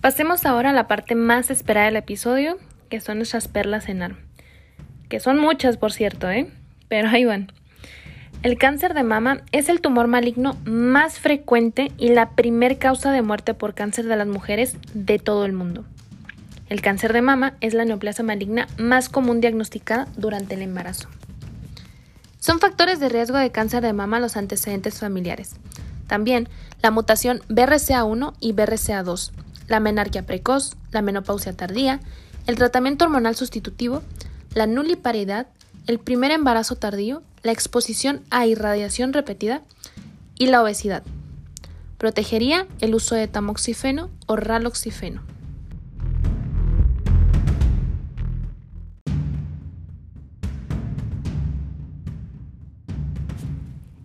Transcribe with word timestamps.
Pasemos 0.00 0.46
ahora 0.46 0.70
a 0.70 0.72
la 0.72 0.88
parte 0.88 1.14
más 1.14 1.50
esperada 1.50 1.84
del 1.84 1.96
episodio, 1.96 2.56
que 2.88 3.02
son 3.02 3.18
nuestras 3.18 3.48
perlas 3.48 3.86
en 3.90 4.02
ar. 4.02 4.16
Que 5.10 5.20
son 5.20 5.38
muchas, 5.38 5.76
por 5.76 5.92
cierto, 5.92 6.30
¿eh? 6.30 6.50
Pero 6.88 7.08
ahí 7.10 7.26
van. 7.26 7.52
El 8.42 8.56
cáncer 8.56 8.94
de 8.94 9.02
mama 9.02 9.42
es 9.52 9.68
el 9.68 9.82
tumor 9.82 10.06
maligno 10.06 10.56
más 10.64 11.18
frecuente 11.18 11.92
y 11.98 12.08
la 12.08 12.30
primer 12.30 12.78
causa 12.78 13.12
de 13.12 13.20
muerte 13.20 13.52
por 13.52 13.74
cáncer 13.74 14.06
de 14.06 14.16
las 14.16 14.26
mujeres 14.26 14.76
de 14.94 15.18
todo 15.18 15.44
el 15.44 15.52
mundo. 15.52 15.84
El 16.70 16.80
cáncer 16.80 17.12
de 17.12 17.20
mama 17.20 17.52
es 17.60 17.74
la 17.74 17.84
neoplasia 17.84 18.24
maligna 18.24 18.68
más 18.78 19.10
común 19.10 19.42
diagnosticada 19.42 20.08
durante 20.16 20.54
el 20.54 20.62
embarazo. 20.62 21.10
Son 22.38 22.58
factores 22.58 23.00
de 23.00 23.10
riesgo 23.10 23.36
de 23.36 23.50
cáncer 23.50 23.82
de 23.82 23.92
mama 23.92 24.18
los 24.18 24.38
antecedentes 24.38 24.98
familiares. 24.98 25.56
También 26.06 26.48
la 26.80 26.90
mutación 26.90 27.40
BRCA1 27.50 28.32
y 28.40 28.54
BRCA2, 28.54 29.32
la 29.70 29.80
menarquia 29.80 30.26
precoz, 30.26 30.72
la 30.90 31.00
menopausia 31.00 31.52
tardía, 31.56 32.00
el 32.46 32.56
tratamiento 32.56 33.04
hormonal 33.04 33.36
sustitutivo, 33.36 34.02
la 34.52 34.66
nuliparidad, 34.66 35.46
el 35.86 36.00
primer 36.00 36.32
embarazo 36.32 36.74
tardío, 36.74 37.22
la 37.44 37.52
exposición 37.52 38.22
a 38.30 38.46
irradiación 38.46 39.12
repetida 39.12 39.62
y 40.36 40.46
la 40.46 40.60
obesidad. 40.60 41.04
Protegería 41.98 42.66
el 42.80 42.96
uso 42.96 43.14
de 43.14 43.28
tamoxifeno 43.28 44.10
o 44.26 44.34
raloxifeno. 44.34 45.22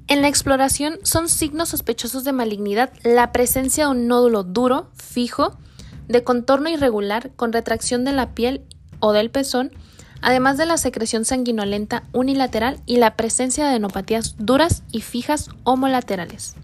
En 0.07 0.21
la 0.21 0.27
exploración 0.27 0.99
son 1.01 1.29
signos 1.29 1.69
sospechosos 1.69 2.23
de 2.23 2.31
malignidad 2.31 2.93
la 3.03 3.31
presencia 3.31 3.85
de 3.85 3.91
un 3.91 4.07
nódulo 4.07 4.43
duro, 4.43 4.91
fijo, 4.93 5.57
de 6.07 6.23
contorno 6.23 6.69
irregular, 6.69 7.31
con 7.35 7.51
retracción 7.51 8.05
de 8.05 8.11
la 8.11 8.35
piel 8.35 8.61
o 8.99 9.13
del 9.13 9.31
pezón, 9.31 9.71
además 10.21 10.57
de 10.57 10.67
la 10.67 10.77
secreción 10.77 11.25
sanguinolenta 11.25 12.03
unilateral 12.13 12.79
y 12.85 12.97
la 12.97 13.15
presencia 13.15 13.63
de 13.63 13.71
adenopatías 13.71 14.35
duras 14.37 14.83
y 14.91 15.01
fijas 15.01 15.49
homolaterales. 15.63 16.55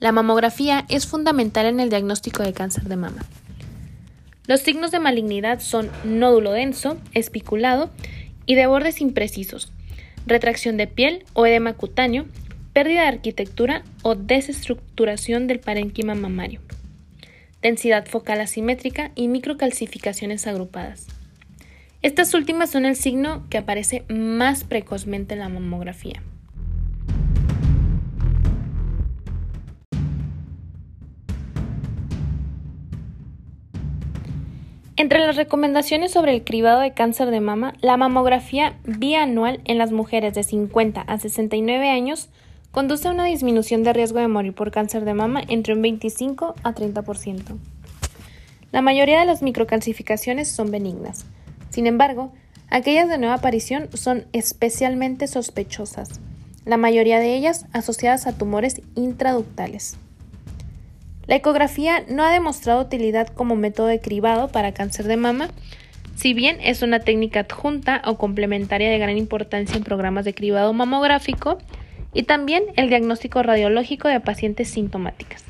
La 0.00 0.12
mamografía 0.12 0.86
es 0.88 1.06
fundamental 1.06 1.66
en 1.66 1.80
el 1.80 1.90
diagnóstico 1.90 2.42
de 2.42 2.54
cáncer 2.54 2.84
de 2.84 2.96
mama. 2.96 3.26
Los 4.46 4.60
signos 4.60 4.90
de 4.90 5.00
malignidad 5.00 5.60
son 5.60 5.90
nódulo 6.02 6.52
denso, 6.52 6.96
espiculado 7.12 7.90
y 8.46 8.54
de 8.54 8.66
bordes 8.66 9.02
imprecisos, 9.02 9.70
retracción 10.28 10.76
de 10.76 10.86
piel 10.86 11.24
o 11.32 11.46
edema 11.46 11.74
cutáneo, 11.74 12.26
pérdida 12.72 13.02
de 13.02 13.08
arquitectura 13.08 13.82
o 14.02 14.14
desestructuración 14.14 15.46
del 15.46 15.58
parénquima 15.58 16.14
mamario, 16.14 16.60
densidad 17.62 18.06
focal 18.06 18.40
asimétrica 18.40 19.10
y 19.14 19.28
microcalcificaciones 19.28 20.46
agrupadas. 20.46 21.06
Estas 22.02 22.32
últimas 22.34 22.70
son 22.70 22.84
el 22.84 22.94
signo 22.94 23.44
que 23.50 23.58
aparece 23.58 24.04
más 24.08 24.62
precozmente 24.62 25.34
en 25.34 25.40
la 25.40 25.48
mamografía. 25.48 26.22
Entre 34.98 35.20
las 35.20 35.36
recomendaciones 35.36 36.10
sobre 36.10 36.34
el 36.34 36.42
cribado 36.42 36.80
de 36.80 36.92
cáncer 36.92 37.30
de 37.30 37.38
mama, 37.38 37.72
la 37.80 37.96
mamografía 37.96 38.76
bianual 38.82 39.60
en 39.64 39.78
las 39.78 39.92
mujeres 39.92 40.34
de 40.34 40.42
50 40.42 41.02
a 41.02 41.18
69 41.18 41.88
años 41.88 42.30
conduce 42.72 43.06
a 43.06 43.12
una 43.12 43.24
disminución 43.24 43.84
de 43.84 43.92
riesgo 43.92 44.18
de 44.18 44.26
morir 44.26 44.56
por 44.56 44.72
cáncer 44.72 45.04
de 45.04 45.14
mama 45.14 45.40
entre 45.46 45.74
un 45.74 45.82
25 45.82 46.56
a 46.64 46.74
30%. 46.74 47.58
La 48.72 48.82
mayoría 48.82 49.20
de 49.20 49.26
las 49.26 49.40
microcalcificaciones 49.40 50.48
son 50.48 50.72
benignas. 50.72 51.26
Sin 51.70 51.86
embargo, 51.86 52.32
aquellas 52.68 53.08
de 53.08 53.18
nueva 53.18 53.34
aparición 53.34 53.90
son 53.94 54.26
especialmente 54.32 55.28
sospechosas, 55.28 56.20
la 56.64 56.76
mayoría 56.76 57.20
de 57.20 57.36
ellas 57.36 57.66
asociadas 57.72 58.26
a 58.26 58.36
tumores 58.36 58.82
intraductales. 58.96 59.96
La 61.28 61.36
ecografía 61.36 62.04
no 62.08 62.24
ha 62.24 62.32
demostrado 62.32 62.80
utilidad 62.80 63.28
como 63.28 63.54
método 63.54 63.86
de 63.86 64.00
cribado 64.00 64.48
para 64.48 64.72
cáncer 64.72 65.06
de 65.06 65.18
mama, 65.18 65.50
si 66.16 66.32
bien 66.32 66.56
es 66.62 66.80
una 66.80 67.00
técnica 67.00 67.40
adjunta 67.40 68.00
o 68.06 68.16
complementaria 68.16 68.90
de 68.90 68.98
gran 68.98 69.18
importancia 69.18 69.76
en 69.76 69.84
programas 69.84 70.24
de 70.24 70.32
cribado 70.32 70.72
mamográfico, 70.72 71.58
y 72.14 72.22
también 72.22 72.64
el 72.76 72.88
diagnóstico 72.88 73.42
radiológico 73.42 74.08
de 74.08 74.20
pacientes 74.20 74.70
sintomáticas. 74.70 75.44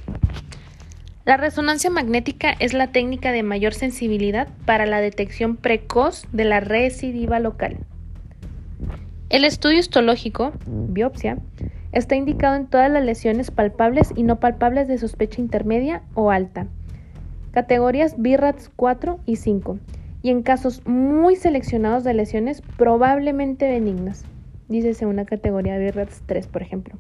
La 1.25 1.37
resonancia 1.37 1.91
magnética 1.91 2.57
es 2.59 2.73
la 2.73 2.89
técnica 2.89 3.31
de 3.31 3.45
mayor 3.45 3.73
sensibilidad 3.73 4.49
para 4.65 4.85
la 4.85 5.01
detección 5.01 5.57
precoz 5.57 6.27
de 6.33 6.45
la 6.45 6.59
recidiva 6.59 7.39
local. 7.39 7.79
El 9.31 9.45
estudio 9.45 9.79
histológico, 9.79 10.55
biopsia, 10.67 11.39
está 11.93 12.17
indicado 12.17 12.57
en 12.57 12.67
todas 12.67 12.91
las 12.91 13.05
lesiones 13.05 13.51
palpables 13.51 14.13
y 14.15 14.23
no 14.23 14.41
palpables 14.41 14.89
de 14.89 14.99
sospecha 14.99 15.41
intermedia 15.41 16.03
o 16.15 16.31
alta, 16.31 16.67
categorías 17.53 18.21
BIRATS 18.21 18.71
4 18.77 19.21
y 19.27 19.37
5, 19.37 19.79
y 20.23 20.31
en 20.31 20.43
casos 20.43 20.87
muy 20.87 21.37
seleccionados 21.37 22.05
de 22.05 22.15
lesiones 22.15 22.63
probablemente 22.77 23.69
benignas. 23.69 24.25
Dícese 24.69 25.07
una 25.07 25.25
categoría 25.25 25.79
de 25.79 25.93
RATS 25.93 26.23
3, 26.27 26.47
por 26.47 26.63
ejemplo, 26.63 26.99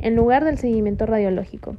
en 0.00 0.16
lugar 0.16 0.44
del 0.44 0.58
seguimiento 0.58 1.04
radiológico. 1.04 1.76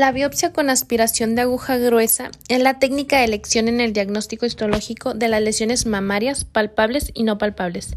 La 0.00 0.12
biopsia 0.12 0.50
con 0.50 0.70
aspiración 0.70 1.34
de 1.34 1.42
aguja 1.42 1.76
gruesa 1.76 2.30
es 2.48 2.62
la 2.62 2.78
técnica 2.78 3.18
de 3.18 3.24
elección 3.24 3.68
en 3.68 3.82
el 3.82 3.92
diagnóstico 3.92 4.46
histológico 4.46 5.12
de 5.12 5.28
las 5.28 5.42
lesiones 5.42 5.84
mamarias 5.84 6.46
palpables 6.46 7.10
y 7.12 7.22
no 7.22 7.36
palpables, 7.36 7.96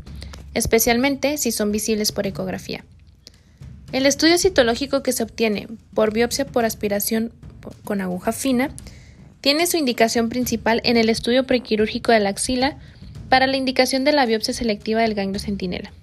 especialmente 0.54 1.38
si 1.38 1.54
son 1.54 1.72
visibles 1.72 2.12
por 2.12 2.28
ecografía. 2.28 2.84
El 3.94 4.06
estudio 4.06 4.38
citológico 4.38 5.02
que 5.02 5.14
se 5.14 5.24
obtiene 5.24 5.70
por 5.94 6.12
biopsia 6.12 6.46
por 6.46 6.66
aspiración 6.66 7.32
con 7.86 8.02
aguja 8.02 8.34
fina 8.34 8.72
tiene 9.40 9.66
su 9.66 9.78
indicación 9.78 10.28
principal 10.28 10.82
en 10.84 10.98
el 10.98 11.08
estudio 11.08 11.46
prequirúrgico 11.46 12.12
de 12.12 12.20
la 12.20 12.32
axila 12.32 12.78
para 13.30 13.48
la 13.48 13.56
indicación 13.56 14.04
de 14.04 14.12
la 14.12 14.26
biopsia 14.26 14.54
selectiva 14.54 15.00
del 15.04 15.14
ganglio 15.14 15.40
centinela. 15.40 15.94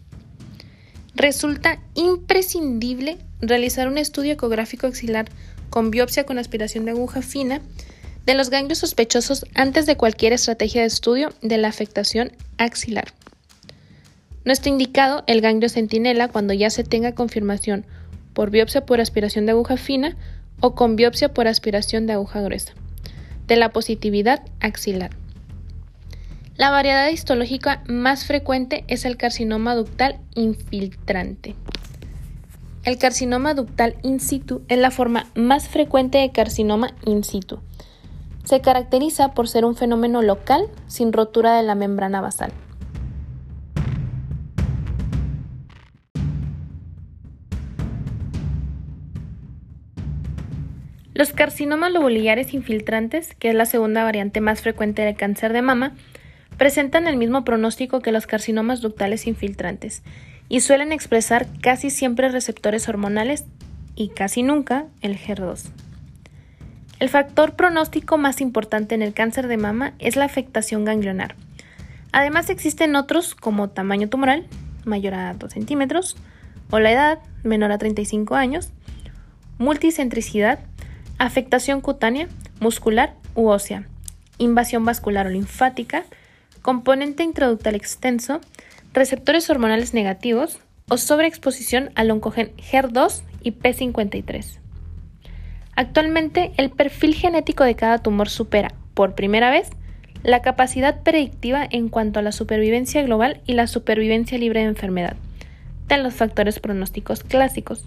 Resulta 1.14 1.78
imprescindible 1.94 3.18
realizar 3.42 3.86
un 3.86 3.98
estudio 3.98 4.32
ecográfico 4.32 4.86
axilar 4.86 5.26
con 5.70 5.90
biopsia 5.90 6.24
con 6.24 6.38
aspiración 6.38 6.84
de 6.84 6.90
aguja 6.90 7.22
fina 7.22 7.62
de 8.26 8.34
los 8.34 8.50
ganglios 8.50 8.78
sospechosos 8.78 9.46
antes 9.54 9.86
de 9.86 9.96
cualquier 9.96 10.32
estrategia 10.32 10.82
de 10.82 10.88
estudio 10.88 11.32
de 11.40 11.56
la 11.56 11.68
afectación 11.68 12.32
axilar. 12.58 13.14
No 14.44 14.52
está 14.52 14.68
indicado 14.68 15.24
el 15.26 15.40
ganglio 15.40 15.68
centinela 15.68 16.28
cuando 16.28 16.52
ya 16.52 16.70
se 16.70 16.84
tenga 16.84 17.14
confirmación 17.14 17.86
por 18.34 18.50
biopsia 18.50 18.84
por 18.84 19.00
aspiración 19.00 19.46
de 19.46 19.52
aguja 19.52 19.76
fina 19.76 20.16
o 20.60 20.74
con 20.74 20.96
biopsia 20.96 21.32
por 21.32 21.48
aspiración 21.48 22.06
de 22.06 22.14
aguja 22.14 22.40
gruesa 22.40 22.74
de 23.46 23.56
la 23.56 23.70
positividad 23.70 24.44
axilar. 24.60 25.10
La 26.56 26.70
variedad 26.70 27.08
histológica 27.08 27.82
más 27.88 28.24
frecuente 28.24 28.84
es 28.86 29.04
el 29.04 29.16
carcinoma 29.16 29.74
ductal 29.74 30.20
infiltrante. 30.34 31.56
El 32.82 32.96
carcinoma 32.96 33.52
ductal 33.52 33.96
in 34.02 34.20
situ 34.20 34.62
es 34.68 34.78
la 34.78 34.90
forma 34.90 35.26
más 35.34 35.68
frecuente 35.68 36.16
de 36.16 36.32
carcinoma 36.32 36.94
in 37.04 37.24
situ. 37.24 37.60
Se 38.44 38.62
caracteriza 38.62 39.34
por 39.34 39.48
ser 39.48 39.66
un 39.66 39.76
fenómeno 39.76 40.22
local 40.22 40.66
sin 40.86 41.12
rotura 41.12 41.54
de 41.56 41.62
la 41.62 41.74
membrana 41.74 42.22
basal. 42.22 42.52
Los 51.12 51.34
carcinomas 51.34 51.92
lobularios 51.92 52.54
infiltrantes, 52.54 53.34
que 53.34 53.50
es 53.50 53.54
la 53.54 53.66
segunda 53.66 54.04
variante 54.04 54.40
más 54.40 54.62
frecuente 54.62 55.02
del 55.02 55.16
cáncer 55.16 55.52
de 55.52 55.60
mama, 55.60 55.92
presentan 56.56 57.06
el 57.06 57.18
mismo 57.18 57.44
pronóstico 57.44 58.00
que 58.00 58.10
los 58.10 58.26
carcinomas 58.26 58.80
ductales 58.80 59.26
infiltrantes 59.26 60.02
y 60.50 60.60
suelen 60.60 60.92
expresar 60.92 61.46
casi 61.62 61.88
siempre 61.88 62.28
receptores 62.28 62.88
hormonales 62.88 63.44
y 63.94 64.08
casi 64.08 64.42
nunca 64.42 64.84
el 65.00 65.16
HER2. 65.16 65.70
El 66.98 67.08
factor 67.08 67.54
pronóstico 67.54 68.18
más 68.18 68.42
importante 68.42 68.94
en 68.94 69.00
el 69.00 69.14
cáncer 69.14 69.46
de 69.46 69.56
mama 69.56 69.94
es 70.00 70.16
la 70.16 70.26
afectación 70.26 70.84
ganglionar. 70.84 71.36
Además 72.12 72.50
existen 72.50 72.96
otros 72.96 73.34
como 73.36 73.70
tamaño 73.70 74.08
tumoral, 74.08 74.46
mayor 74.84 75.14
a 75.14 75.32
2 75.32 75.52
centímetros, 75.52 76.16
o 76.70 76.80
la 76.80 76.90
edad, 76.90 77.18
menor 77.44 77.70
a 77.70 77.78
35 77.78 78.34
años, 78.34 78.70
multicentricidad, 79.58 80.58
afectación 81.18 81.80
cutánea, 81.80 82.28
muscular 82.58 83.14
u 83.36 83.48
ósea, 83.48 83.86
invasión 84.38 84.84
vascular 84.84 85.28
o 85.28 85.30
linfática, 85.30 86.04
componente 86.60 87.22
intraductal 87.22 87.76
extenso, 87.76 88.40
receptores 88.92 89.48
hormonales 89.50 89.94
negativos 89.94 90.60
o 90.88 90.96
sobreexposición 90.96 91.90
al 91.94 92.10
oncogen 92.10 92.52
HER2 92.56 93.22
y 93.42 93.52
P53. 93.52 94.58
Actualmente, 95.76 96.52
el 96.56 96.70
perfil 96.70 97.14
genético 97.14 97.64
de 97.64 97.76
cada 97.76 97.98
tumor 97.98 98.28
supera, 98.28 98.74
por 98.94 99.14
primera 99.14 99.50
vez, 99.50 99.70
la 100.22 100.42
capacidad 100.42 101.02
predictiva 101.02 101.66
en 101.70 101.88
cuanto 101.88 102.18
a 102.18 102.22
la 102.22 102.32
supervivencia 102.32 103.02
global 103.02 103.40
y 103.46 103.54
la 103.54 103.66
supervivencia 103.66 104.36
libre 104.36 104.60
de 104.60 104.66
enfermedad, 104.66 105.16
de 105.88 105.98
los 105.98 106.14
factores 106.14 106.60
pronósticos 106.60 107.22
clásicos. 107.22 107.86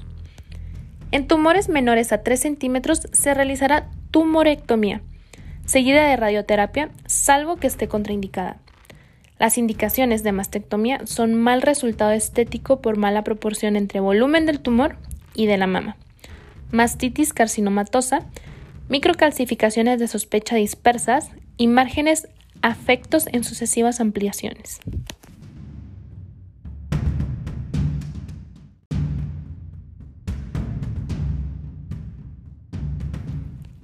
En 1.11 1.27
tumores 1.27 1.69
menores 1.69 2.11
a 2.11 2.23
3 2.23 2.39
centímetros 2.39 3.01
se 3.11 3.33
realizará 3.33 3.89
tumorectomía, 4.09 5.01
seguida 5.65 6.07
de 6.07 6.15
radioterapia, 6.15 6.89
salvo 7.05 7.57
que 7.57 7.67
esté 7.67 7.87
contraindicada. 7.87 8.62
Las 9.39 9.57
indicaciones 9.57 10.23
de 10.23 10.31
mastectomía 10.31 11.01
son 11.05 11.33
mal 11.33 11.61
resultado 11.61 12.11
estético 12.11 12.81
por 12.81 12.97
mala 12.97 13.23
proporción 13.23 13.75
entre 13.75 13.99
volumen 13.99 14.45
del 14.45 14.59
tumor 14.59 14.97
y 15.33 15.47
de 15.47 15.57
la 15.57 15.67
mama, 15.67 15.97
mastitis 16.71 17.33
carcinomatosa, 17.33 18.27
microcalcificaciones 18.89 19.99
de 19.99 20.07
sospecha 20.07 20.55
dispersas 20.55 21.31
y 21.57 21.67
márgenes 21.67 22.27
afectos 22.61 23.27
en 23.31 23.43
sucesivas 23.43 23.99
ampliaciones. 23.99 24.79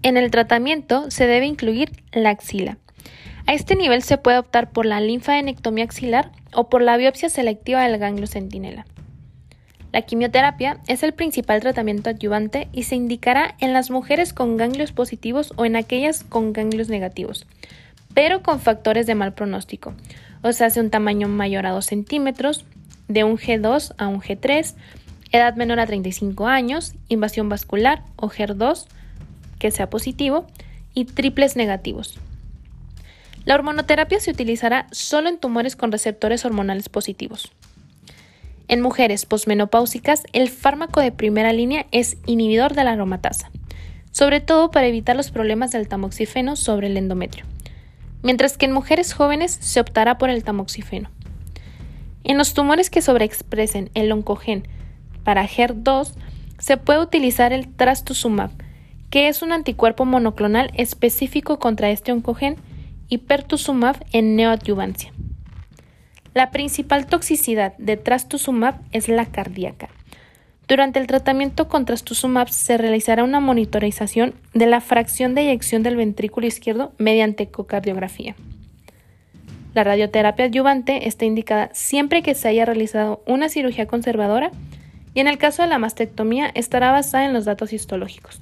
En 0.02 0.16
el 0.16 0.32
tratamiento 0.32 1.12
se 1.12 1.28
debe 1.28 1.46
incluir 1.46 1.92
la 2.14 2.30
axila. 2.30 2.78
A 3.46 3.54
este 3.54 3.76
nivel 3.76 4.04
se 4.04 4.18
puede 4.18 4.38
optar 4.38 4.72
por 4.72 4.86
la 4.86 5.02
linfadenectomía 5.02 5.86
axilar 5.86 6.32
o 6.54 6.70
por 6.70 6.82
la 6.82 6.98
biopsia 6.98 7.30
selectiva 7.30 7.84
del 7.84 7.98
ganglio 7.98 8.28
centinela. 8.28 8.86
La 9.92 10.04
quimioterapia 10.04 10.80
es 10.88 11.02
el 11.02 11.14
principal 11.14 11.62
tratamiento 11.62 12.12
adyuvante 12.12 12.68
y 12.72 12.84
se 12.84 12.96
indicará 12.96 13.56
en 13.60 13.74
las 13.74 13.90
mujeres 13.90 14.34
con 14.34 14.56
ganglios 14.56 14.92
positivos 14.92 15.52
o 15.56 15.66
en 15.66 15.76
aquellas 15.76 16.24
con 16.24 16.54
ganglios 16.54 16.90
negativos, 16.90 17.48
pero 18.14 18.44
con 18.44 18.60
factores 18.60 19.08
de 19.08 19.16
mal 19.16 19.34
pronóstico, 19.34 19.96
o 20.44 20.54
sea, 20.54 20.70
de 20.70 20.80
un 20.80 20.92
tamaño 20.92 21.28
mayor 21.28 21.66
a 21.66 21.72
2 21.72 21.84
centímetros, 21.84 22.66
de 23.08 23.24
un 23.24 23.38
G2 23.38 23.96
a 23.98 24.08
un 24.08 24.22
G3, 24.22 24.76
edad 25.32 25.56
menor 25.56 25.80
a 25.80 25.88
35 25.88 26.48
años, 26.48 26.94
invasión 27.08 27.50
vascular 27.50 28.04
o 28.16 28.30
HER2, 28.30 28.86
que 29.58 29.72
sea 29.72 29.90
positivo, 29.90 30.46
y 30.94 31.06
triples 31.06 31.56
negativos. 31.56 32.20
La 33.46 33.56
hormonoterapia 33.56 34.20
se 34.20 34.32
utilizará 34.32 34.88
solo 34.92 35.30
en 35.30 35.38
tumores 35.38 35.76
con 35.76 35.92
receptores 35.92 36.46
hormonales 36.46 36.90
positivos. 36.90 37.52
En 38.68 38.82
mujeres 38.82 39.26
posmenopáusicas, 39.26 40.24
el 40.32 40.50
fármaco 40.50 41.00
de 41.00 41.12
primera 41.12 41.54
línea 41.54 41.88
es 41.92 42.18
inhibidor 42.28 42.76
de 42.76 42.84
la 42.84 42.92
aromatasa, 42.92 43.50
sobre 44.12 44.42
todo 44.42 44.70
para 44.70 44.88
evitar 44.88 45.16
los 45.16 45.32
problemas 45.32 45.72
del 45.72 45.88
tamoxifeno 45.88 46.56
sobre 46.56 46.88
el 46.88 46.98
endometrio, 46.98 47.46
mientras 48.22 48.58
que 48.58 48.68
en 48.68 48.72
mujeres 48.72 49.14
jóvenes 49.14 49.58
se 49.60 49.80
optará 49.80 50.20
por 50.20 50.30
el 50.30 50.44
tamoxifeno. 50.44 51.10
En 52.24 52.38
los 52.38 52.54
tumores 52.54 52.92
que 52.92 53.02
sobreexpresen 53.02 53.90
el 53.96 54.12
oncogen 54.12 54.68
para 55.24 55.48
HER2, 55.48 56.14
se 56.60 56.78
puede 56.78 57.00
utilizar 57.00 57.54
el 57.54 57.74
trastuzumab, 57.74 58.52
que 59.10 59.30
es 59.30 59.42
un 59.42 59.52
anticuerpo 59.52 60.06
monoclonal 60.06 60.72
específico 60.76 61.58
contra 61.58 61.90
este 61.90 62.12
oncogen, 62.12 62.58
y 63.10 63.20
pertuzumab 63.20 63.98
en 64.14 64.36
neoadyuvancia. 64.36 65.12
La 66.34 66.52
principal 66.52 67.08
toxicidad 67.08 67.76
de 67.78 67.98
trastuzumab 67.98 68.76
es 68.92 69.10
la 69.10 69.26
cardíaca. 69.26 69.90
Durante 70.68 71.00
el 71.00 71.08
tratamiento 71.08 71.68
con 71.68 71.86
trastuzumab 71.86 72.50
se 72.50 72.78
realizará 72.78 73.24
una 73.24 73.40
monitorización 73.40 74.36
de 74.54 74.68
la 74.68 74.82
fracción 74.82 75.34
de 75.34 75.42
eyección 75.42 75.82
del 75.82 75.96
ventrículo 75.96 76.46
izquierdo 76.46 76.94
mediante 77.00 77.44
ecocardiografía. 77.44 78.36
La 79.74 79.84
radioterapia 79.84 80.46
adyuvante 80.46 81.08
está 81.08 81.26
indicada 81.26 81.70
siempre 81.74 82.22
que 82.22 82.36
se 82.36 82.48
haya 82.48 82.66
realizado 82.66 83.24
una 83.26 83.50
cirugía 83.50 83.88
conservadora 83.88 84.52
y 85.16 85.20
en 85.20 85.28
el 85.28 85.40
caso 85.40 85.64
de 85.64 85.70
la 85.70 85.80
mastectomía 85.80 86.52
estará 86.54 86.92
basada 86.92 87.26
en 87.26 87.34
los 87.34 87.46
datos 87.46 87.74
histológicos. 87.74 88.40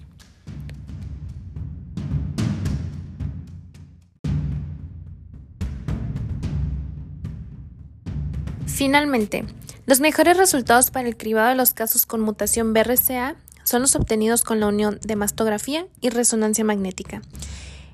Finalmente, 8.67 9.45
los 9.85 10.01
mejores 10.01 10.37
resultados 10.37 10.91
para 10.91 11.07
el 11.07 11.17
cribado 11.17 11.49
de 11.49 11.55
los 11.55 11.73
casos 11.73 12.05
con 12.05 12.21
mutación 12.21 12.73
BRCA 12.73 13.35
son 13.63 13.81
los 13.81 13.95
obtenidos 13.95 14.43
con 14.43 14.59
la 14.59 14.67
unión 14.67 14.99
de 15.01 15.15
mastografía 15.15 15.87
y 16.01 16.09
resonancia 16.09 16.63
magnética. 16.63 17.21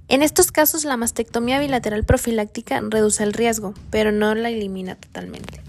En 0.10 0.22
estos 0.22 0.52
casos, 0.52 0.84
la 0.84 0.98
mastectomía 0.98 1.60
bilateral 1.60 2.04
profiláctica 2.04 2.82
reduce 2.90 3.24
el 3.24 3.34
riesgo, 3.34 3.74
pero 3.90 4.12
no 4.12 4.36
la 4.36 4.50
elimina 4.50 4.96
totalmente. 4.96 5.62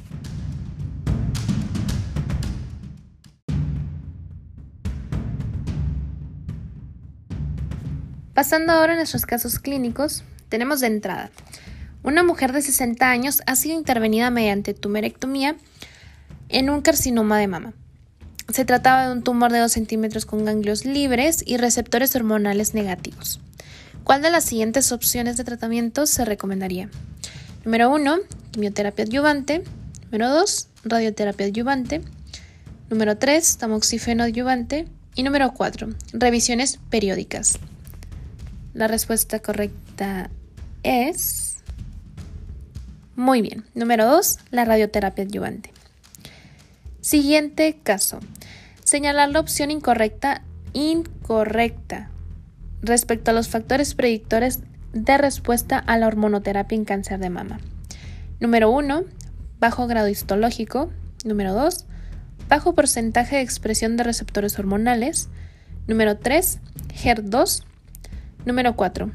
Pasando 8.34 8.72
ahora 8.72 8.94
a 8.94 8.96
nuestros 8.96 9.26
casos 9.26 9.60
clínicos, 9.60 10.24
tenemos 10.48 10.80
de 10.80 10.88
entrada 10.88 11.30
una 12.04 12.22
mujer 12.22 12.52
de 12.52 12.62
60 12.62 13.10
años 13.10 13.42
ha 13.46 13.56
sido 13.56 13.76
intervenida 13.76 14.30
mediante 14.30 14.74
tumerectomía 14.74 15.56
en 16.50 16.70
un 16.70 16.82
carcinoma 16.82 17.38
de 17.38 17.48
mama. 17.48 17.72
Se 18.52 18.66
trataba 18.66 19.06
de 19.06 19.12
un 19.12 19.22
tumor 19.22 19.50
de 19.50 19.58
2 19.58 19.72
centímetros 19.72 20.26
con 20.26 20.44
ganglios 20.44 20.84
libres 20.84 21.42
y 21.46 21.56
receptores 21.56 22.14
hormonales 22.14 22.74
negativos. 22.74 23.40
¿Cuál 24.04 24.20
de 24.20 24.30
las 24.30 24.44
siguientes 24.44 24.92
opciones 24.92 25.38
de 25.38 25.44
tratamiento 25.44 26.06
se 26.06 26.26
recomendaría? 26.26 26.90
Número 27.64 27.90
1, 27.90 28.18
quimioterapia 28.50 29.06
adyuvante. 29.06 29.64
Número 30.04 30.28
2, 30.28 30.68
radioterapia 30.84 31.46
adyuvante. 31.46 32.02
Número 32.90 33.16
3, 33.16 33.56
tamoxifeno 33.56 34.24
adyuvante. 34.24 34.86
Y 35.14 35.22
número 35.22 35.54
4, 35.54 35.88
revisiones 36.12 36.78
periódicas. 36.90 37.58
La 38.74 38.88
respuesta 38.88 39.38
correcta 39.38 40.28
es 40.82 41.63
muy 43.16 43.42
bien. 43.42 43.64
Número 43.74 44.06
2. 44.06 44.38
La 44.50 44.64
radioterapia 44.64 45.24
adyuvante. 45.24 45.72
Siguiente 47.00 47.78
caso. 47.82 48.20
Señalar 48.82 49.30
la 49.30 49.40
opción 49.40 49.70
incorrecta, 49.70 50.42
incorrecta, 50.72 52.10
respecto 52.82 53.30
a 53.30 53.34
los 53.34 53.48
factores 53.48 53.94
predictores 53.94 54.60
de 54.92 55.18
respuesta 55.18 55.78
a 55.78 55.98
la 55.98 56.06
hormonoterapia 56.06 56.76
en 56.76 56.84
cáncer 56.84 57.18
de 57.18 57.30
mama. 57.30 57.60
Número 58.40 58.70
1. 58.70 59.04
Bajo 59.60 59.86
grado 59.86 60.08
histológico. 60.08 60.90
Número 61.24 61.54
2. 61.54 61.86
Bajo 62.48 62.74
porcentaje 62.74 63.36
de 63.36 63.42
expresión 63.42 63.96
de 63.96 64.04
receptores 64.04 64.58
hormonales. 64.58 65.28
Número 65.86 66.18
3. 66.18 66.58
HER2. 67.02 67.64
Número 68.44 68.76
4. 68.76 69.10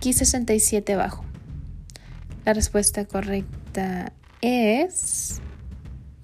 Ki67 0.00 0.96
bajo. 0.96 1.29
La 2.50 2.54
respuesta 2.54 3.04
correcta 3.04 4.12
es... 4.40 5.40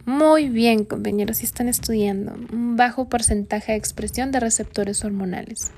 Muy 0.05 0.49
bien, 0.49 0.85
compañeros, 0.85 1.37
si 1.37 1.45
están 1.45 1.69
estudiando. 1.69 2.35
Un 2.53 2.75
bajo 2.75 3.09
porcentaje 3.09 3.71
de 3.71 3.79
expresión 3.79 4.33
de 4.33 4.41
receptores 4.41 5.05
hormonales. 5.05 5.71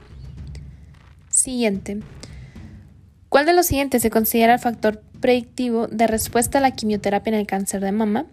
Siguiente. 1.29 1.99
¿Cuál 3.29 3.45
de 3.45 3.53
los 3.53 3.67
siguientes 3.67 4.01
se 4.01 4.09
considera 4.09 4.55
el 4.55 4.59
factor 4.59 5.03
predictivo 5.21 5.87
de 5.87 6.07
respuesta 6.07 6.57
a 6.57 6.61
la 6.63 6.71
quimioterapia 6.71 7.31
en 7.31 7.41
el 7.41 7.47
cáncer 7.47 7.83
de 7.83 7.93
mama? 7.93 8.25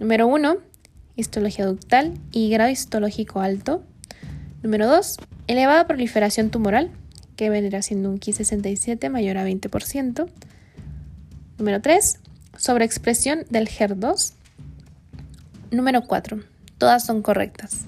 Número 0.00 0.26
1. 0.26 0.58
Histología 1.16 1.64
ductal 1.64 2.12
y 2.32 2.50
grado 2.50 2.68
histológico 2.68 3.40
alto. 3.40 3.82
Número 4.62 4.86
2. 4.88 5.16
Elevada 5.46 5.86
proliferación 5.86 6.50
tumoral, 6.50 6.90
que 7.36 7.48
vendrá 7.48 7.80
siendo 7.80 8.10
un 8.10 8.20
Ki67 8.20 9.08
mayor 9.08 9.38
a 9.38 9.48
20%. 9.48 10.28
Número 11.58 11.80
3. 11.80 12.18
Sobreexpresión 12.56 13.44
del 13.48 13.68
HER2. 13.68 14.32
Número 15.70 16.02
4. 16.02 16.40
Todas 16.78 17.06
son 17.06 17.22
correctas. 17.22 17.84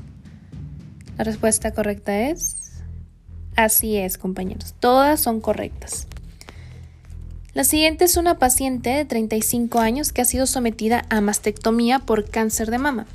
La 1.19 1.25
respuesta 1.25 1.73
correcta 1.73 2.29
es... 2.31 2.83
Así 3.57 3.97
es, 3.97 4.19
compañeros. 4.19 4.75
Todas 4.79 5.21
son 5.21 5.41
correctas. 5.41 6.07
La 7.55 7.65
siguiente 7.65 8.05
es 8.05 8.17
una 8.17 8.39
paciente 8.39 8.91
de 8.91 9.05
35 9.05 9.81
años 9.81 10.13
que 10.13 10.21
ha 10.21 10.27
sido 10.27 10.47
sometida 10.47 11.05
a 11.09 11.21
mastectomía 11.21 11.99
por 11.99 12.29
cáncer 12.29 12.71
de 12.71 12.79
mama. 12.79 13.07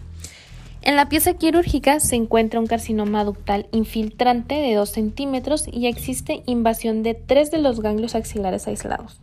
En 0.82 0.96
la 0.96 1.10
pieza 1.10 1.36
quirúrgica 1.36 2.00
se 2.00 2.16
encuentra 2.16 2.60
un 2.60 2.66
carcinoma 2.66 3.24
ductal 3.24 3.68
infiltrante 3.72 4.56
de 4.56 4.74
2 4.74 4.90
centímetros 4.90 5.66
y 5.72 5.86
existe 5.86 6.42
invasión 6.48 7.04
de 7.04 7.14
tres 7.14 7.52
de 7.52 7.60
los 7.60 7.82
ganglios 7.82 8.16
axilares 8.16 8.68
aislados. 8.68 9.22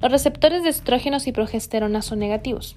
Los 0.00 0.12
receptores 0.12 0.62
de 0.62 0.68
estrógenos 0.68 1.26
y 1.26 1.32
progesterona 1.32 2.02
son 2.02 2.20
negativos. 2.20 2.76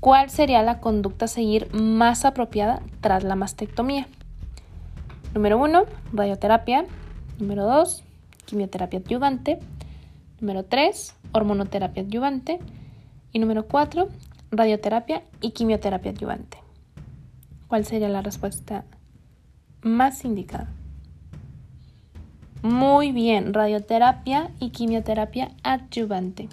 ¿Cuál 0.00 0.30
sería 0.30 0.62
la 0.62 0.80
conducta 0.80 1.26
a 1.26 1.28
seguir 1.28 1.72
más 1.72 2.24
apropiada 2.24 2.82
tras 3.00 3.22
la 3.22 3.36
mastectomía? 3.36 4.08
Número 5.32 5.58
1, 5.58 5.84
radioterapia. 6.12 6.86
Número 7.38 7.64
2, 7.64 8.02
quimioterapia 8.46 8.98
adyuvante. 8.98 9.60
Número 10.40 10.64
3, 10.64 11.14
hormonoterapia 11.32 12.02
adyuvante. 12.02 12.58
Y 13.32 13.38
número 13.38 13.66
4, 13.66 14.08
radioterapia 14.50 15.22
y 15.40 15.52
quimioterapia 15.52 16.10
adyuvante. 16.10 16.58
¿Cuál 17.68 17.84
sería 17.84 18.08
la 18.08 18.22
respuesta 18.22 18.84
más 19.82 20.24
indicada? 20.24 20.68
Muy 22.64 23.12
bien, 23.12 23.52
radioterapia 23.52 24.50
y 24.58 24.70
quimioterapia 24.70 25.50
adyuvante. 25.62 26.48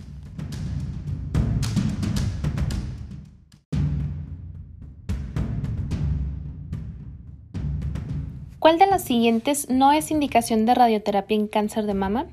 ¿Cuál 8.60 8.78
de 8.78 8.88
las 8.88 9.06
siguientes 9.06 9.70
no 9.70 9.94
es 9.94 10.12
indicación 10.12 10.66
de 10.66 10.76
radioterapia 10.76 11.38
en 11.38 11.48
cáncer 11.48 11.86
de 11.86 11.94
mama? 11.94 12.26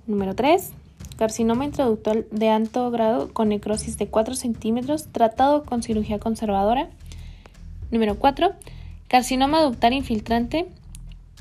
Número 0.08 0.34
3. 0.34 0.72
Carcinoma 1.18 1.66
intraductal 1.66 2.26
de 2.32 2.48
alto 2.48 2.90
grado 2.90 3.34
con 3.34 3.50
necrosis 3.50 3.98
de 3.98 4.08
4 4.08 4.36
centímetros 4.36 5.08
tratado 5.12 5.66
con 5.66 5.84
cirugía 5.84 6.18
conservadora. 6.18 6.88
Número 7.92 8.18
4. 8.18 8.54
Carcinoma 9.10 9.62
ductal 9.62 9.92
infiltrante 9.92 10.68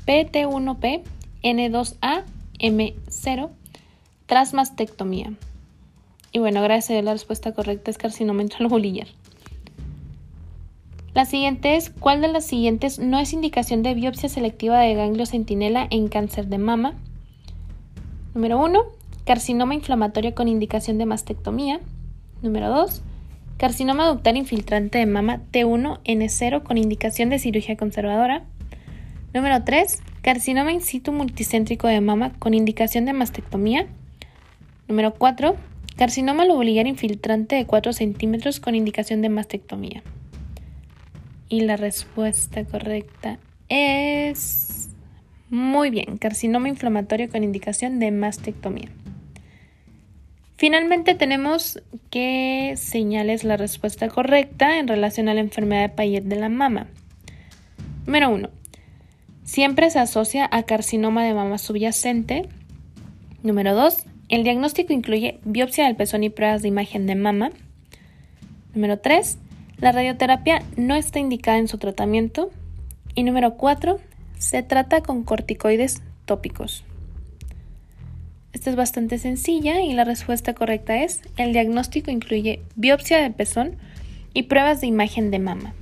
PT1P 0.05 1.03
N2A 1.41 2.23
M0 2.59 3.49
tras 4.25 4.53
mastectomía. 4.53 5.31
Y 6.33 6.39
bueno, 6.39 6.61
gracias 6.61 6.99
a 6.99 7.01
la 7.01 7.13
respuesta 7.13 7.53
correcta 7.53 7.91
es 7.91 7.97
carcinoma 7.97 8.41
intralubular. 8.41 9.07
La 11.15 11.23
siguiente 11.23 11.77
es, 11.77 11.91
¿cuál 11.91 12.19
de 12.19 12.27
las 12.27 12.45
siguientes 12.45 12.99
no 12.99 13.17
es 13.19 13.31
indicación 13.31 13.83
de 13.83 13.93
biopsia 13.93 14.27
selectiva 14.27 14.81
de 14.81 14.95
ganglio 14.95 15.25
centinela 15.25 15.87
en 15.89 16.09
cáncer 16.09 16.47
de 16.47 16.57
mama? 16.57 16.93
Número 18.33 18.61
1, 18.61 18.83
carcinoma 19.23 19.75
inflamatorio 19.75 20.35
con 20.35 20.49
indicación 20.49 20.97
de 20.97 21.05
mastectomía. 21.05 21.79
Número 22.41 22.67
2, 22.67 23.01
carcinoma 23.57 24.09
ductal 24.09 24.35
infiltrante 24.35 24.97
de 24.97 25.05
mama 25.05 25.39
T1N0 25.53 26.63
con 26.63 26.77
indicación 26.77 27.29
de 27.29 27.39
cirugía 27.39 27.77
conservadora. 27.77 28.43
Número 29.33 29.63
3, 29.63 30.01
carcinoma 30.21 30.73
in 30.73 30.81
situ 30.81 31.13
multicéntrico 31.13 31.87
de 31.87 32.01
mama 32.01 32.33
con 32.39 32.53
indicación 32.53 33.05
de 33.05 33.13
mastectomía. 33.13 33.87
Número 34.89 35.13
4, 35.13 35.55
carcinoma 35.95 36.43
lobular 36.43 36.87
infiltrante 36.87 37.55
de 37.55 37.65
4 37.65 37.93
centímetros 37.93 38.59
con 38.59 38.75
indicación 38.75 39.21
de 39.21 39.29
mastectomía. 39.29 40.03
Y 41.49 41.61
la 41.61 41.77
respuesta 41.77 42.65
correcta 42.65 43.37
es 43.69 44.89
muy 45.49 45.89
bien, 45.89 46.17
carcinoma 46.17 46.69
inflamatorio 46.69 47.29
con 47.29 47.43
indicación 47.43 47.99
de 47.99 48.11
mastectomía. 48.11 48.89
Finalmente 50.57 51.15
tenemos 51.15 51.81
que 52.09 52.73
señales 52.77 53.43
la 53.43 53.57
respuesta 53.57 54.07
correcta 54.07 54.79
en 54.79 54.87
relación 54.87 55.27
a 55.27 55.33
la 55.33 55.41
enfermedad 55.41 55.81
de 55.81 55.89
Payet 55.89 56.23
de 56.23 56.37
la 56.37 56.49
mama. 56.49 56.87
Número 58.05 58.29
1. 58.29 58.49
Siempre 59.43 59.89
se 59.89 59.99
asocia 59.99 60.47
a 60.51 60.63
carcinoma 60.63 61.23
de 61.23 61.33
mama 61.33 61.57
subyacente. 61.57 62.47
Número 63.43 63.75
2. 63.75 64.05
El 64.29 64.43
diagnóstico 64.43 64.93
incluye 64.93 65.39
biopsia 65.43 65.85
del 65.85 65.95
pezón 65.95 66.23
y 66.23 66.29
pruebas 66.29 66.61
de 66.61 66.69
imagen 66.69 67.05
de 67.05 67.15
mama. 67.15 67.51
Número 68.73 68.97
3. 68.97 69.37
La 69.77 69.91
radioterapia 69.91 70.63
no 70.77 70.95
está 70.95 71.19
indicada 71.19 71.57
en 71.57 71.67
su 71.67 71.77
tratamiento. 71.77 72.51
Y 73.13 73.23
número 73.23 73.55
4. 73.55 73.99
Se 74.37 74.63
trata 74.63 75.01
con 75.01 75.23
corticoides 75.23 76.01
tópicos. 76.25 76.83
Esta 78.53 78.69
es 78.69 78.75
bastante 78.75 79.17
sencilla 79.17 79.81
y 79.81 79.93
la 79.93 80.05
respuesta 80.05 80.53
correcta 80.53 81.03
es 81.03 81.21
el 81.35 81.51
diagnóstico 81.51 82.09
incluye 82.09 82.61
biopsia 82.75 83.21
de 83.21 83.29
pezón 83.31 83.75
y 84.33 84.43
pruebas 84.43 84.79
de 84.79 84.87
imagen 84.87 85.29
de 85.29 85.39
mama. 85.39 85.73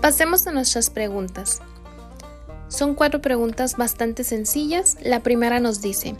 Pasemos 0.00 0.46
a 0.46 0.52
nuestras 0.52 0.88
preguntas. 0.90 1.60
Son 2.76 2.94
cuatro 2.94 3.22
preguntas 3.22 3.78
bastante 3.78 4.22
sencillas. 4.22 4.98
La 5.02 5.22
primera 5.22 5.60
nos 5.60 5.80
dice, 5.80 6.14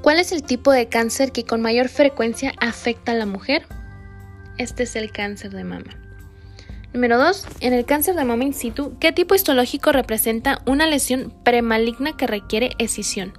¿cuál 0.00 0.20
es 0.20 0.30
el 0.30 0.44
tipo 0.44 0.70
de 0.70 0.88
cáncer 0.88 1.32
que 1.32 1.42
con 1.42 1.60
mayor 1.60 1.88
frecuencia 1.88 2.52
afecta 2.60 3.10
a 3.10 3.14
la 3.16 3.26
mujer? 3.26 3.66
Este 4.58 4.84
es 4.84 4.94
el 4.94 5.10
cáncer 5.10 5.50
de 5.50 5.64
mama. 5.64 5.98
Número 6.92 7.18
2. 7.18 7.46
En 7.62 7.72
el 7.72 7.84
cáncer 7.84 8.14
de 8.14 8.24
mama 8.24 8.44
in 8.44 8.54
situ, 8.54 8.96
¿qué 9.00 9.10
tipo 9.10 9.34
histológico 9.34 9.90
representa 9.90 10.62
una 10.66 10.86
lesión 10.86 11.34
premaligna 11.42 12.16
que 12.16 12.28
requiere 12.28 12.70
escisión? 12.78 13.32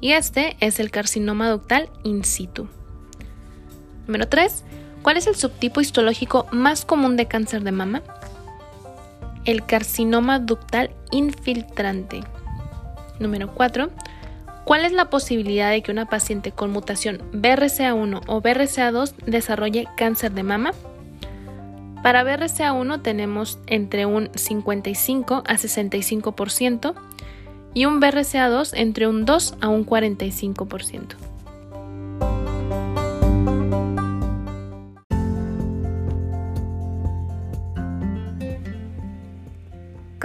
Y 0.00 0.12
este 0.12 0.56
es 0.60 0.78
el 0.78 0.92
carcinoma 0.92 1.50
ductal 1.50 1.90
in 2.04 2.22
situ. 2.22 2.68
Número 4.06 4.28
3. 4.28 4.62
¿Cuál 5.02 5.16
es 5.16 5.26
el 5.26 5.34
subtipo 5.34 5.80
histológico 5.80 6.46
más 6.52 6.84
común 6.84 7.16
de 7.16 7.26
cáncer 7.26 7.64
de 7.64 7.72
mama? 7.72 8.04
El 9.44 9.64
carcinoma 9.64 10.38
ductal 10.38 10.90
infiltrante. 11.10 12.22
Número 13.18 13.54
4. 13.54 13.90
¿Cuál 14.64 14.84
es 14.84 14.92
la 14.92 15.10
posibilidad 15.10 15.70
de 15.70 15.82
que 15.82 15.90
una 15.90 16.06
paciente 16.06 16.52
con 16.52 16.70
mutación 16.70 17.22
BRCA1 17.32 18.22
o 18.26 18.40
BRCA2 18.40 19.14
desarrolle 19.26 19.88
cáncer 19.96 20.32
de 20.32 20.42
mama? 20.42 20.72
Para 22.02 22.24
BRCA1 22.24 23.02
tenemos 23.02 23.58
entre 23.66 24.06
un 24.06 24.30
55 24.34 25.42
a 25.46 25.54
65% 25.54 26.94
y 27.74 27.84
un 27.84 28.00
BRCA2 28.00 28.72
entre 28.74 29.06
un 29.06 29.24
2 29.24 29.56
a 29.60 29.68
un 29.68 29.84
45%. 29.84 31.29